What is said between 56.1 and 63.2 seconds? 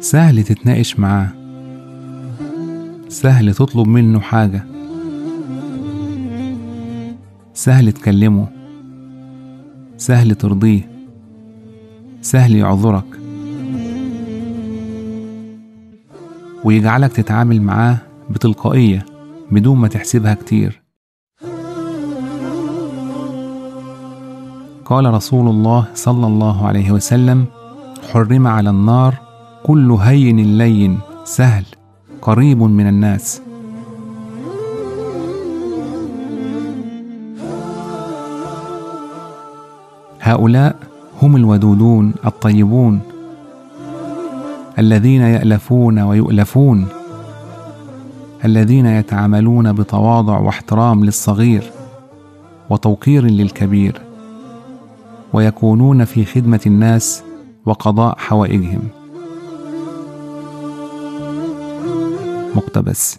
خدمة الناس وقضاء حوائجهم. مقتبس.